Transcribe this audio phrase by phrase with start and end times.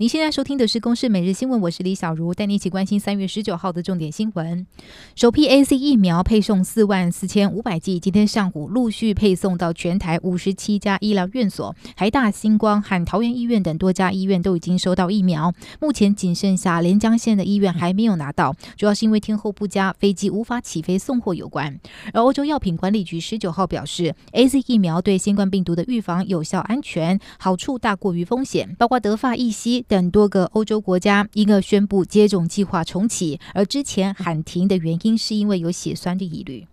[0.00, 4.66] 您现在收听的是《公视每日新闻》，我是李小茹，带你一起关心三月十九号的重点新闻。
[5.14, 15.52] 首批 AZ 疫苗配送四万四千五百剂，今天上午陆续配送到全台五十七家医疗院所，台大、星光和桃园医院等多家医院都已经收到疫苗。
[15.82, 21.78] 目前仅剩下连江县的医院还没有拿到，主要是因为天候不佳，飞机无法起飞送货有关。
[22.14, 29.84] 而欧洲药品管理局十九号表示，AZ 疫苗对新冠病毒的预防有效、安全，好处大过于风险，包括德法意西。
[29.90, 36.64] 等多个欧洲国家一个宣布接种计划重启，而之前喊停的原因是因为有血栓的疑虑。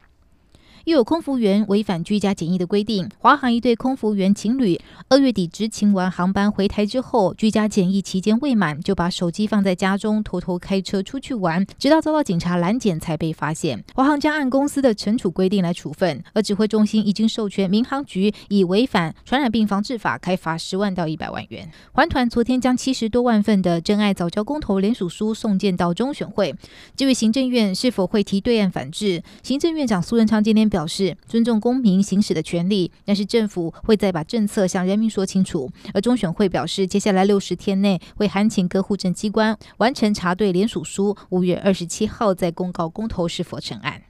[0.85, 3.09] 又有空服员违反居家检疫的规定。
[3.17, 4.80] 华航一对空服员情侣
[5.10, 13.84] 二月底执勤完航班回台之后，居家检疫期间未满，就把手机放在家中，偷偷开车出去玩，直到遭到警察拦检才被发现。
[13.96, 21.71] 华航将按公司的惩处规定来处分，而指挥中心已经授权民航局以违反传染病防治法开罚十万到一百万元。
[21.94, 26.54] 环团昨天将七十多万份的真爱早教公投联署书送件到中选会，
[26.98, 30.68] 至于行政院是否会提对岸反制，行政院长苏贞昌今天。
[30.68, 35.70] 表示尊重公民行使的权利，但是政府会再把政策向人明说清楚。
[35.93, 44.01] 而中选会表示，接下来六十天内会函请各户政机关完成查对联署书，五月二十七号再公告公投是否成案。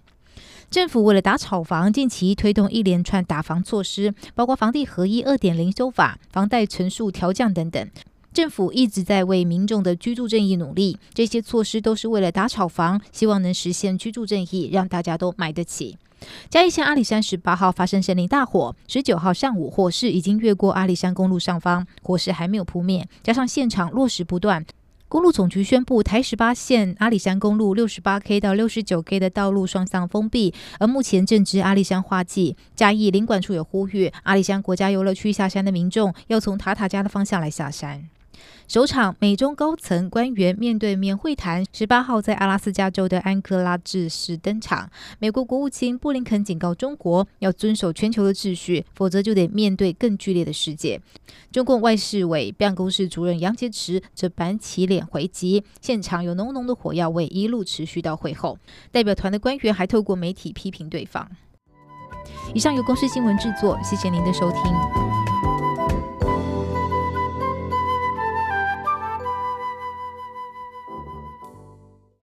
[0.69, 7.89] 政府为了打炒房，近期推动一连串打房措施，包括房地合一二点零修法、房贷成数调降等等。
[8.38, 15.97] 政府一直在为民众的居住正义努力，这些措施都是为了打炒房，希望能实现居住正义，让大家都买得起。
[16.47, 24.63] 嘉义县阿里山十八号发生森林大火，十九号上午火势已经越过阿里山公路上方，火势还没有扑灭，加上现场落石不断，
[25.09, 38.08] 公路总局宣布台十八线阿里山公路六十八 K 到六十九 K 的道路双向封闭，而目前正值阿里山花季，嘉义林管处也呼吁阿里山国家游乐区下山的民众要从塔塔加的方向来下山。
[38.67, 44.89] 首场美中高层官员面对面会谈，十八号在阿拉斯加州的安克拉治市登场。
[45.20, 50.99] 美国国务卿布林肯警告中国要遵守全球的秩序，否则就得面对更剧烈的世界。
[51.52, 58.58] 中共外事委办公室主任杨洁篪则板起脸回击，现场有浓浓的火药味，一路持续到会后。
[58.92, 61.30] 代表团的官员还透过媒体批评对方。
[62.53, 65.17] 以上由公司新闻制作，谢谢您的收听。